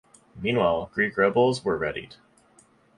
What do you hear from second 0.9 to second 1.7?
Greek rebels